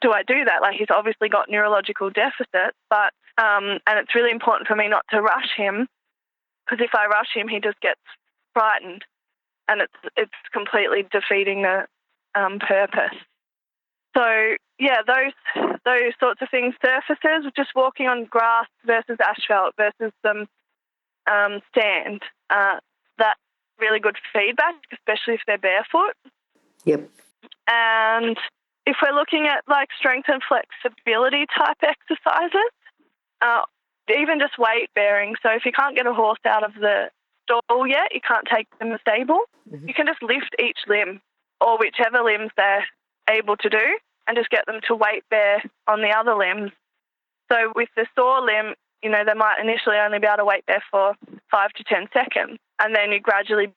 [0.00, 0.62] do I do that?
[0.62, 5.04] Like he's obviously got neurological deficits, but um, and it's really important for me not
[5.10, 5.86] to rush him
[6.64, 8.00] because if I rush him, he just gets
[8.54, 9.04] frightened,
[9.68, 11.86] and it's it's completely defeating the
[12.34, 13.16] um, purpose.
[14.16, 15.32] So yeah, those
[15.84, 16.74] those sorts of things.
[16.84, 20.46] Surfaces, just walking on grass versus asphalt versus some
[21.30, 22.22] um, sand.
[22.48, 22.78] Uh,
[23.18, 23.36] that
[23.78, 26.14] really good feedback, especially if they're barefoot.
[26.84, 27.08] Yep.
[27.66, 28.36] And
[28.86, 32.70] if we're looking at like strength and flexibility type exercises,
[33.40, 33.62] uh,
[34.14, 35.36] even just weight bearing.
[35.42, 37.10] So if you can't get a horse out of the
[37.44, 39.86] stall yet, you can't take them to the stable, Mhm.
[39.86, 41.20] you can just lift each limb
[41.60, 42.86] or whichever limbs they're
[43.28, 46.72] able to do and just get them to weight bear on the other limbs.
[47.50, 50.66] So with the sore limb, you know, they might initially only be able to weight
[50.66, 51.14] bear for
[51.50, 53.72] five to 10 seconds and then you gradually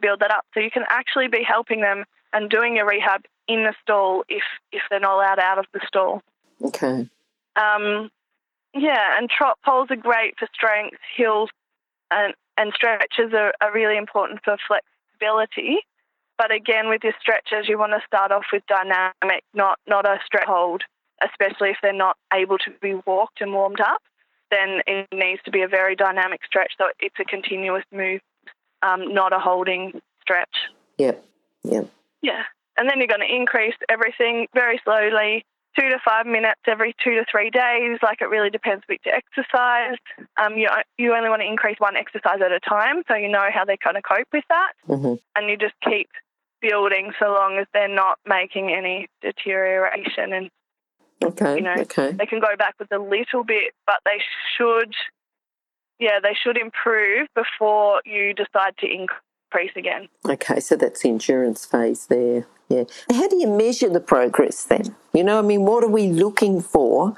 [0.00, 0.44] build that up.
[0.54, 4.42] So you can actually be helping them and doing a rehab in the stall if,
[4.72, 6.22] if they're not allowed out of the stall.
[6.62, 7.08] Okay.
[7.56, 8.10] Um,
[8.74, 11.50] yeah, and trot poles are great for strength, hills,
[12.10, 15.78] and, and stretches are, are really important for flexibility.
[16.38, 20.18] But again, with your stretches, you want to start off with dynamic, not not a
[20.24, 20.82] stretch hold,
[21.22, 24.00] especially if they're not able to be walked and warmed up.
[24.50, 28.20] Then it needs to be a very dynamic stretch, so it's a continuous move,
[28.82, 30.56] um, not a holding stretch.
[30.96, 31.22] Yep.
[31.64, 31.90] Yep.
[32.22, 32.42] Yeah.
[32.76, 35.44] And then you're going to increase everything very slowly,
[35.78, 37.98] two to five minutes every two to three days.
[38.02, 39.96] Like it really depends which exercise.
[40.40, 43.48] Um, you, you only want to increase one exercise at a time so you know
[43.52, 44.72] how they kind of cope with that.
[44.86, 46.08] hmm And you just keep
[46.62, 50.32] building so long as they're not making any deterioration.
[50.32, 50.50] And
[51.22, 51.56] Okay.
[51.56, 52.12] You know, okay.
[52.12, 54.22] they can go backwards a little bit, but they
[54.56, 54.94] should,
[55.98, 59.20] yeah, they should improve before you decide to increase
[59.76, 60.08] again.
[60.28, 62.46] Okay, so that's the endurance phase there.
[62.68, 62.84] Yeah.
[63.10, 64.94] How do you measure the progress then?
[65.12, 67.16] You know, I mean, what are we looking for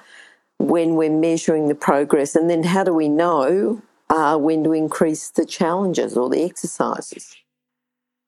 [0.59, 2.35] when we're measuring the progress?
[2.35, 7.37] And then how do we know uh, when to increase the challenges or the exercises?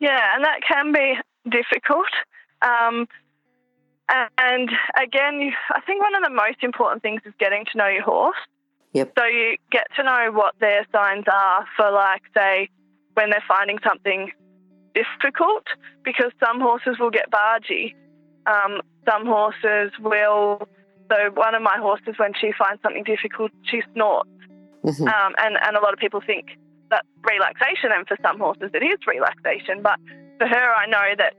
[0.01, 1.14] Yeah, and that can be
[1.51, 2.09] difficult.
[2.61, 3.07] Um,
[4.09, 8.03] and again, I think one of the most important things is getting to know your
[8.03, 8.37] horse.
[8.93, 9.12] Yep.
[9.19, 12.69] So you get to know what their signs are for, like, say,
[13.14, 14.31] when they're finding something
[14.94, 15.64] difficult,
[16.05, 17.94] because some horses will get bargy.
[18.46, 20.68] Um, some horses will.
[21.11, 24.31] So one of my horses, when she finds something difficult, she snorts.
[24.85, 25.07] Mhm.
[25.09, 26.59] Um, and, and a lot of people think
[26.90, 29.83] that's relaxation, and for some horses it is relaxation.
[29.83, 29.98] But
[30.38, 31.35] for her, I know that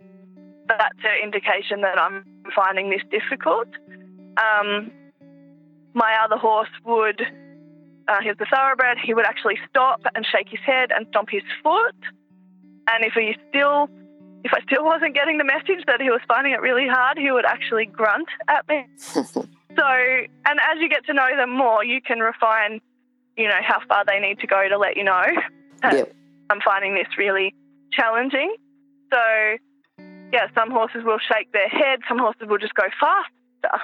[0.68, 3.68] that's an indication that I'm finding this difficult.
[4.38, 4.92] Um,
[5.94, 7.22] my other horse would,
[8.08, 11.44] uh, he's a thoroughbred, he would actually stop and shake his head and stomp his
[11.64, 11.96] foot.
[12.88, 13.90] And if he still,
[14.44, 17.32] if I still wasn't getting the message that he was finding it really hard, he
[17.32, 18.86] would actually grunt at me.
[19.78, 22.80] So, and as you get to know them more, you can refine,
[23.36, 25.26] you know, how far they need to go to let you know
[25.82, 26.16] that Yep.
[26.50, 27.54] I'm finding this really
[27.92, 28.56] challenging.
[29.12, 29.20] So,
[30.32, 33.84] yeah, some horses will shake their head, some horses will just go faster.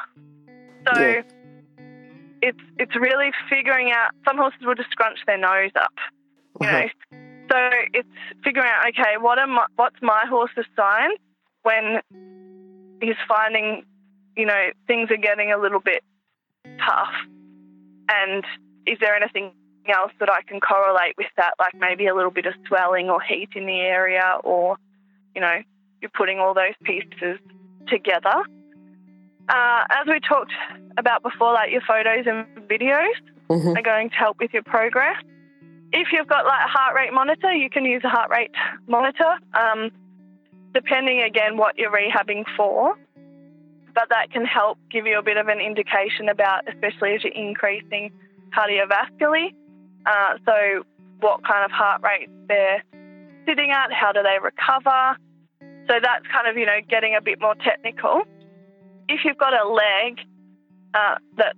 [0.87, 1.21] So, Yeah.
[2.41, 4.11] It's it's really figuring out.
[4.27, 5.93] Some horses will just scrunch their nose up,
[6.59, 6.79] you uh-huh.
[6.79, 6.87] know.
[7.51, 7.57] So
[7.93, 8.07] it's
[8.43, 11.09] figuring out, okay, what am I, what's my horse's sign
[11.63, 11.99] when
[13.01, 13.83] he's finding,
[14.37, 16.03] you know, things are getting a little bit
[16.79, 17.13] tough,
[18.09, 18.43] and
[18.85, 19.51] is there anything
[19.87, 23.19] else that I can correlate with that, like maybe a little bit of swelling or
[23.21, 24.77] heat in the area, or
[25.35, 25.57] you know,
[26.01, 27.39] you're putting all those pieces
[27.87, 28.43] together.
[29.51, 30.53] Uh, as we talked
[30.97, 33.13] about before, like your photos and videos
[33.49, 33.77] Mhm.
[33.77, 35.17] are going to help with your progress.
[35.91, 38.55] If you've got like a heart rate monitor, you can use a heart rate
[38.87, 39.91] monitor, um,
[40.73, 42.95] depending again what you're rehabbing for.
[43.93, 47.33] But that can help give you a bit of an indication about, especially as you're
[47.33, 48.09] increasing
[48.55, 49.53] cardiovascularly.
[50.05, 50.85] Uh, so,
[51.19, 52.81] what kind of heart rate they're
[53.45, 55.17] sitting at, how do they recover.
[55.87, 58.23] So, that's kind of, you know, getting a bit more technical.
[59.11, 60.19] If you've got a leg
[60.93, 61.57] uh, that's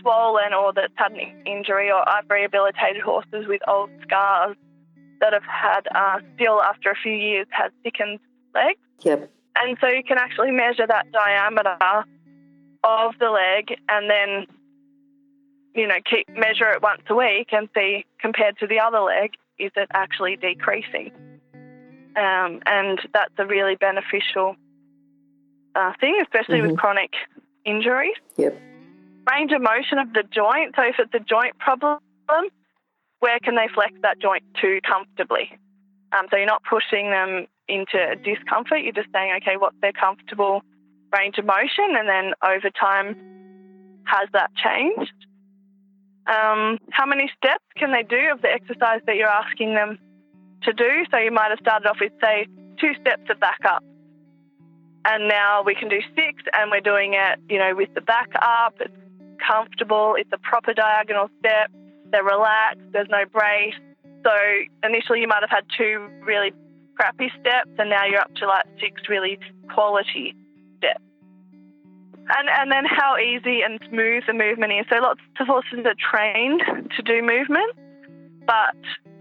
[0.00, 4.56] swollen or that's had an injury, or I've rehabilitated horses with old scars
[5.20, 8.18] that have had, uh, still after a few years, has thickened
[8.54, 8.78] legs.
[9.00, 9.30] Yep.
[9.56, 11.78] And so you can actually measure that diameter
[12.84, 14.46] of the leg and then,
[15.74, 19.32] you know, keep measure it once a week and see compared to the other leg,
[19.58, 21.10] is it actually decreasing?
[22.16, 24.56] Um, and that's a really beneficial
[25.74, 26.68] uh, thing, especially Mhm.
[26.68, 27.12] with chronic
[27.64, 28.16] injuries.
[28.36, 28.54] Yep.
[29.30, 30.74] Range of motion of the joint.
[30.76, 31.98] So if it's a joint problem,
[33.20, 35.56] where can they flex that joint to comfortably?
[36.12, 38.82] Um, so you're not pushing them into discomfort.
[38.82, 40.62] You're just saying, okay, what's their comfortable
[41.12, 43.16] range of motion, and then over time,
[44.04, 45.12] has that changed?
[46.26, 49.98] Um, how many steps can they do of the exercise that you're asking them
[50.62, 51.04] to do?
[51.10, 52.46] So you might have started off with, say,
[52.80, 53.84] two steps of back up.
[55.04, 58.30] And now we can do six, and we're doing it, you know, with the back
[58.40, 58.74] up.
[58.80, 58.94] It's
[59.44, 60.14] comfortable.
[60.16, 61.70] It's a proper diagonal step.
[62.10, 62.86] They're relaxed.
[62.92, 63.74] There's no brace.
[64.24, 64.32] So
[64.84, 66.52] initially, you might have had two really
[66.94, 69.38] crappy steps, and now you're up to like six really
[69.74, 70.36] quality
[70.78, 71.02] steps.
[72.28, 74.86] And and then how easy and smooth the movement is.
[74.88, 76.62] So lots of horses are trained
[76.96, 77.74] to do movement,
[78.46, 78.78] but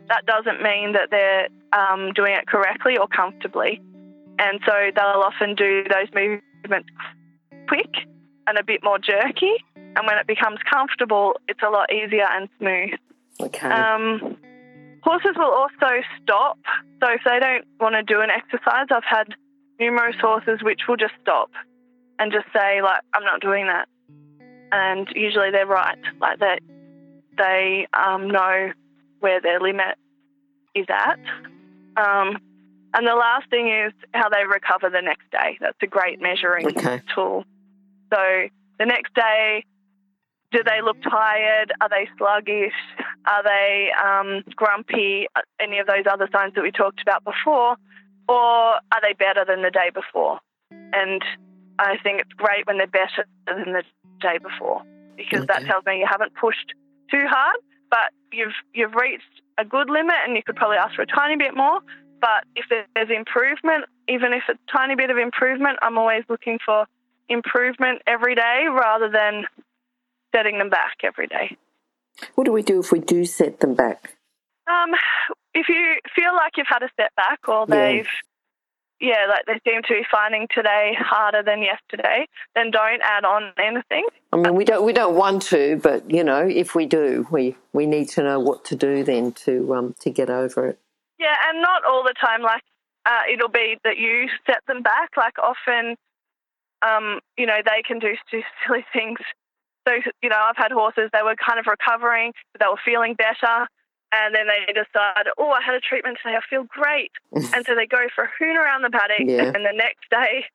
[0.09, 3.81] that doesn't mean that they're um, doing it correctly or comfortably.
[4.41, 6.89] And so they'll often do those movements
[7.67, 7.93] quick
[8.47, 9.53] and a bit more jerky.
[9.75, 12.97] And when it becomes comfortable, it's a lot easier and smooth.
[13.39, 13.69] Okay.
[13.69, 14.37] Um,
[15.03, 16.57] horses will also stop.
[17.03, 19.27] So if they don't want to do an exercise, I've had
[19.79, 21.51] numerous horses which will just stop
[22.17, 23.87] and just say like, "I'm not doing that,"
[24.71, 25.97] and usually they're right.
[26.19, 26.59] Like they
[27.37, 28.71] they um, know
[29.19, 29.97] where their limit
[30.75, 31.19] is at.
[31.97, 32.37] Um,
[32.93, 35.57] and the last thing is how they recover the next day.
[35.59, 37.01] That's a great measuring Okay.
[37.13, 37.45] tool.
[38.13, 38.47] So
[38.79, 39.63] the next day,
[40.51, 41.71] do they look tired?
[41.79, 42.73] Are they sluggish?
[43.25, 45.27] Are they um, grumpy?
[45.59, 47.77] Any of those other signs that we talked about before?
[48.27, 50.39] Or are they better than the day before?
[50.93, 51.23] And
[51.79, 53.83] I think it's great when they're better than the
[54.19, 54.83] day before
[55.15, 56.73] because that tells me you haven't pushed
[57.09, 57.57] too hard,
[57.89, 61.35] but you've you've reached a good limit and you could probably ask for a tiny
[61.37, 61.79] bit more.
[62.21, 66.59] But if there's improvement, even if it's a tiny bit of improvement, I'm always looking
[66.63, 66.85] for
[67.27, 69.45] improvement every day rather than
[70.33, 71.57] setting them back every day.
[72.35, 74.15] what do we do if we do set them back?
[74.67, 74.91] Um,
[75.53, 78.07] if you feel like you've had a setback or they've,
[79.01, 83.51] yeah, like they seem to be finding today harder than yesterday, then don't add on
[83.57, 84.05] anything.
[84.31, 87.55] I mean, we don't we don't want to, but you know, if we do, we
[87.73, 90.79] we need to know what to do then to um to get over it.
[91.21, 92.41] Yeah, and not all the time.
[92.41, 92.63] Like
[93.05, 95.11] uh, it'll be that you set them back.
[95.15, 95.95] Like often,
[96.81, 98.13] um, you know, they can do
[98.65, 99.19] silly things.
[99.87, 101.09] So you know, I've had horses.
[101.13, 103.67] They were kind of recovering, but they were feeling better,
[104.13, 106.37] and then they decide, oh, I had a treatment today.
[106.37, 107.11] I feel great,
[107.53, 109.53] and so they go for a hoon around the paddock, Yeah.
[109.53, 110.45] and the next day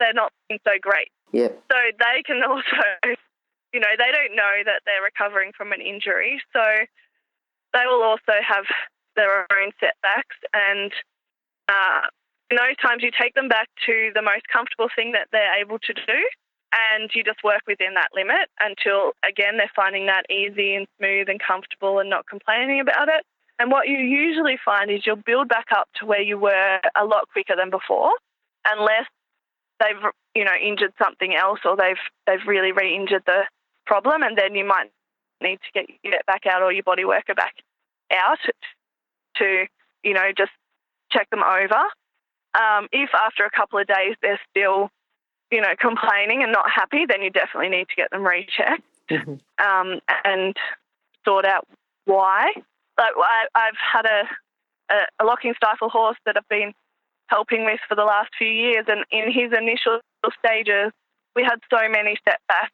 [0.00, 1.08] they're not feeling so great.
[1.32, 1.52] Yep.
[1.70, 3.14] So they can also,
[3.72, 6.42] you know, they don't know that they're recovering from an injury.
[6.52, 6.62] So
[7.72, 8.64] they will also have
[9.16, 10.36] their own setbacks.
[10.52, 10.92] And
[11.68, 12.08] uh,
[12.50, 15.78] in those times, you take them back to the most comfortable thing that they're able
[15.80, 16.18] to do.
[16.92, 21.28] And you just work within that limit until, again, they're finding that easy and smooth
[21.28, 23.22] and comfortable and not complaining about it.
[23.58, 27.04] And what you usually find is you'll build back up to where you were a
[27.04, 28.10] lot quicker than before,
[28.66, 29.06] unless
[29.78, 33.42] they've you know injured something else or they've they've really re-injured the
[33.86, 34.90] problem, and then you might
[35.40, 37.54] need to get vet back out or your body worker back
[38.12, 38.38] out
[39.36, 39.66] to
[40.02, 40.52] you know just
[41.10, 41.82] check them over.
[42.54, 44.90] Um, if after a couple of days they're still
[45.50, 49.40] you know complaining and not happy, then you definitely need to get them rechecked Mhm.
[49.62, 50.56] um, and
[51.24, 51.66] sort out
[52.06, 52.52] why.
[52.96, 54.28] Like I, I've had a,
[54.94, 56.72] a, a locking stifle horse that I've been
[57.26, 60.00] helping with for the last few years, and in his initial
[60.38, 60.92] stages,
[61.34, 62.72] we had so many setbacks,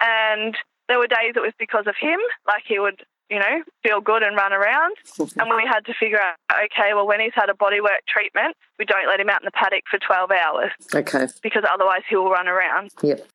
[0.00, 0.56] and
[0.88, 3.02] there were days it was because of him, like he would,
[3.32, 7.06] you know, feel good and run around, and we had to figure out, okay, well,
[7.06, 9.98] when he's had a bodywork treatment, we don't let him out in the paddock for
[9.98, 11.26] 12 hours Okay.
[11.42, 12.90] because otherwise he will run around.
[13.02, 13.26] Yep.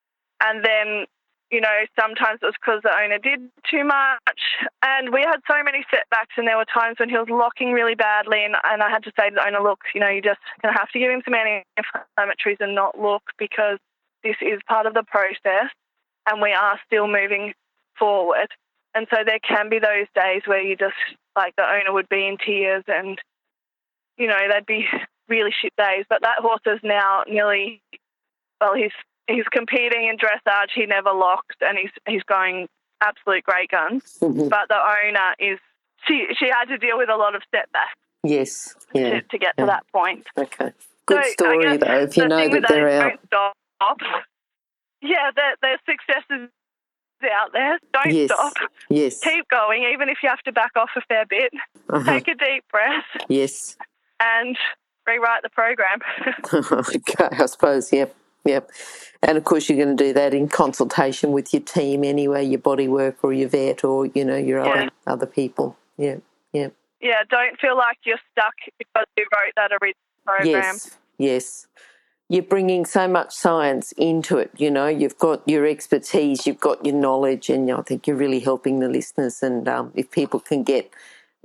[0.45, 1.05] And then,
[1.49, 4.41] you know, sometimes it was because the owner did too much.
[4.85, 7.95] And we had so many setbacks, and there were times when he was locking really
[7.95, 8.45] badly.
[8.45, 10.75] And, and I had to say to the owner, look, you know, you're just going
[10.75, 13.79] to have to give him some anti-inflammatories and not look because
[14.23, 15.73] this is part of the process
[16.29, 17.53] and we are still moving
[17.97, 18.49] forward.
[18.97, 20.95] And so there can be those days where you just,
[21.35, 23.19] like, the owner would be in tears and,
[24.17, 24.87] you know, they'd be
[25.29, 26.05] really shit days.
[26.09, 27.79] But that horse is now nearly,
[28.59, 28.91] well, he's
[29.27, 30.69] he's competing in dressage.
[30.73, 32.67] He never locked, and he's he's going
[33.01, 34.17] absolute great guns.
[34.19, 34.49] Mhm.
[34.49, 35.59] But the owner is
[36.07, 37.93] she she had to deal with a lot of setbacks
[38.23, 38.73] Yes.
[38.95, 39.09] Yeah.
[39.11, 39.65] to, to get yeah.
[39.65, 40.25] to that point.
[40.39, 40.71] Okay.
[41.05, 41.99] Good So, story though.
[41.99, 43.19] If you know that they're is out.
[43.27, 43.97] Stop.
[45.01, 46.49] Yeah, there, there's successes
[47.23, 47.79] out there.
[47.93, 48.31] Don't Yes.
[48.31, 48.53] stop.
[48.89, 49.19] Yes.
[49.19, 51.51] Keep going, even if you have to back off a fair bit.
[51.89, 52.03] Uh-huh.
[52.11, 53.75] Take a deep breath Yes.
[54.19, 54.57] and
[55.05, 55.99] rewrite the program.
[56.95, 58.15] okay, I suppose, yep,
[58.45, 58.69] yep.
[59.23, 62.59] And of course, you're going to do that in consultation with your team anyway, your
[62.59, 64.71] body work or your vet or, you know, your Yeah.
[64.71, 65.77] other, other people.
[65.97, 66.17] Yeah,
[66.53, 66.69] yeah.
[67.01, 69.95] yeah, don't feel like you're stuck because you wrote that original
[70.25, 70.45] program.
[70.75, 71.67] Yes, yes.
[72.29, 76.85] You're bringing so much science into it, you know, you've got your expertise, you've got
[76.85, 79.41] your knowledge, and I think you're really helping the listeners.
[79.41, 80.91] And um, if people can get,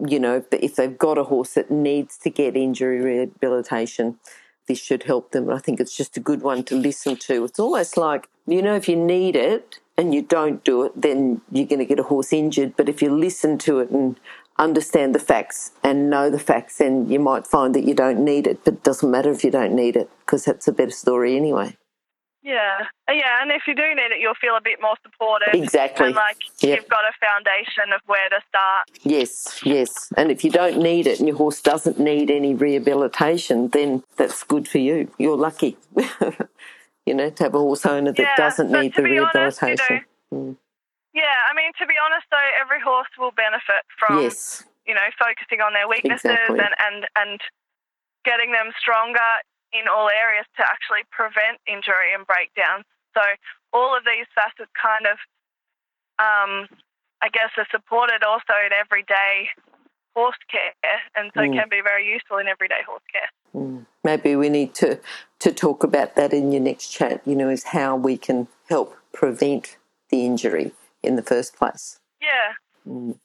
[0.05, 4.19] you know, if they've got a horse that needs to get injury rehabilitation,
[4.67, 5.51] this should help them.
[5.51, 7.45] I think it's just a good one to listen to.
[7.45, 11.43] It's almost like, you know, if you need it and you don't do it, then
[11.53, 12.75] you're going to get a horse injured.
[12.77, 14.19] But if you listen to it and
[14.59, 18.47] understand the facts and know the facts, then you might find that you don't need
[18.47, 18.65] it.
[18.65, 21.77] But it doesn't matter if you don't need it because that's a better story anyway.
[22.45, 25.55] Yeah, Uh, yeah, and if you do need it, you'll feel a bit more supportive.
[25.55, 26.07] Exactly.
[26.07, 26.77] And like Yep.
[26.77, 28.91] you've got a foundation of where to start.
[29.05, 30.13] Yes, yes.
[30.17, 34.43] And if you don't need it and your horse doesn't need any rehabilitation, then that's
[34.43, 35.09] good for you.
[35.19, 35.77] You're lucky,
[37.07, 39.69] you know, to have a horse owner that Yeah, doesn't need the be honest, you
[39.69, 40.57] rehabilitation.
[41.13, 45.09] Yeah, I mean, to be honest, though, every horse will benefit from yes, you know
[45.21, 46.59] focusing on their weaknesses Exactly.
[46.59, 47.41] and, and and
[48.25, 52.85] getting them stronger in all areas to actually prevent injury and breakdown.
[53.15, 53.23] So
[53.73, 55.17] all of these facets kind of,
[56.21, 56.69] um,
[57.21, 59.49] I guess, are supported also in everyday
[60.15, 60.73] horse care,
[61.17, 61.55] and so Mm.
[61.57, 63.29] can be very useful in everyday horse care.
[64.03, 64.99] maybe we need to
[65.39, 67.21] to talk about that in your next chat.
[67.27, 69.77] You know, is how we can help prevent
[70.09, 71.99] the injury in the first place.
[72.21, 72.53] Yeah.
[72.87, 73.19] Mm.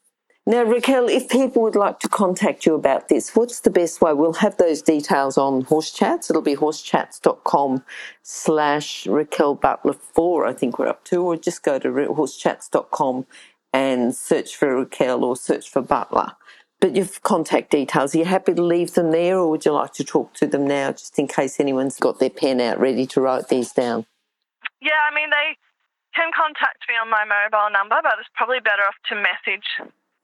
[0.47, 4.13] Now, Raquel, if people would like to contact you about this, what's the best way?
[4.13, 6.29] We'll have those details on Horse Chats.
[6.29, 7.83] It'll be horsechats.com
[8.23, 13.25] slash Raquel Butler 4, I think we're up to, or just go to horsechats.com
[13.73, 16.31] and search for Raquel or search for Butler.
[16.79, 19.91] But your contact details, are you happy to leave them there or would you like
[19.95, 23.19] to talk to them now just in case anyone's got their pen out ready to
[23.19, 24.05] write these down?
[24.79, 25.57] Yeah, I mean, they
[26.17, 29.69] can contact me on my mobile number, but it's probably better off to message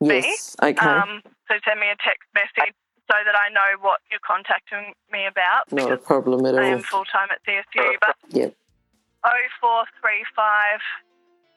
[0.01, 0.25] me.
[0.25, 0.81] Yes, okay.
[0.81, 2.73] Um, so send me a text message
[3.05, 5.69] so that I know what you're contacting me about.
[5.69, 6.65] Not a problem at all.
[6.65, 8.01] I am full time at CSU.
[8.01, 8.57] But Yep.
[9.61, 10.81] 0435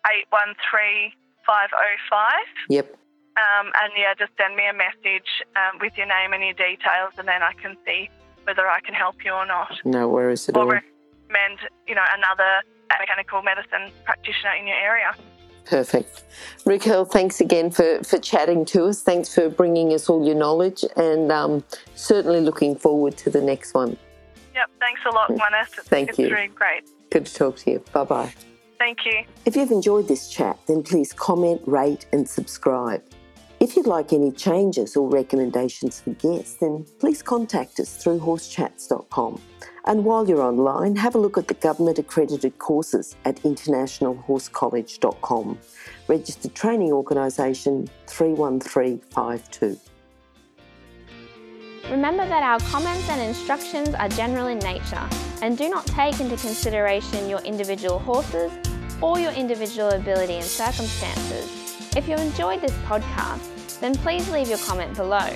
[0.05, 1.12] 813
[1.47, 2.32] 505.
[2.68, 2.87] Yep.
[3.37, 7.12] Um, and yeah, just send me a message um, with your name and your details,
[7.18, 8.09] and then I can see
[8.45, 9.72] whether I can help you or not.
[9.84, 10.68] No worries at Or all.
[10.68, 12.62] recommend, you know, another
[13.01, 15.12] mechanical medicine practitioner in your area.
[15.64, 16.24] Perfect.
[16.64, 19.03] Raquel, thanks again for, for chatting to us.
[19.03, 21.64] Thanks for bringing us all your knowledge and um,
[21.97, 23.97] certainly looking forward to the next one.
[24.55, 25.66] Yep, thanks a lot, Glenys.
[25.76, 26.30] It's, Thank it's you.
[26.30, 26.84] really great.
[27.11, 27.84] Good to talk to you.
[27.93, 28.34] Bye bye.
[28.78, 29.24] Thank you.
[29.45, 33.03] If you've enjoyed this chat, then please comment, rate, and subscribe.
[33.59, 39.41] If you'd like any changes or recommendations for guests, then please contact us through horsechats.com.
[39.87, 45.59] And while you're online, have a look at the government accredited courses at internationalhorsecollege.com.
[46.09, 49.78] Registered Training Organisation 31352.
[51.91, 55.09] Remember that our comments and instructions are general in nature
[55.41, 58.51] and do not take into consideration your individual horses
[59.01, 61.49] or your individual ability and circumstances.
[61.97, 65.30] If you enjoyed this podcast, then please leave your comment below